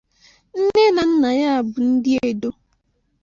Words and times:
Nne 0.61 0.83
na 0.95 1.03
nna 1.09 1.29
ya 1.41 1.53
bụ 1.71 1.79
ndị 1.91 2.13
Edo. 2.29 2.49